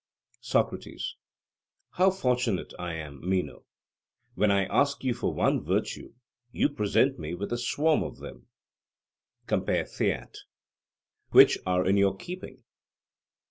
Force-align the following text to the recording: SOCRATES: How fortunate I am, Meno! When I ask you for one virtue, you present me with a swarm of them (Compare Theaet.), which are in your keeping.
SOCRATES: 0.39 1.15
How 1.91 2.09
fortunate 2.09 2.73
I 2.79 2.95
am, 2.95 3.19
Meno! 3.23 3.65
When 4.33 4.49
I 4.49 4.65
ask 4.65 5.03
you 5.03 5.13
for 5.13 5.31
one 5.31 5.63
virtue, 5.63 6.15
you 6.51 6.69
present 6.69 7.19
me 7.19 7.35
with 7.35 7.53
a 7.53 7.57
swarm 7.59 8.01
of 8.01 8.17
them 8.17 8.47
(Compare 9.45 9.85
Theaet.), 9.85 10.37
which 11.29 11.59
are 11.67 11.85
in 11.85 11.97
your 11.97 12.15
keeping. 12.17 12.63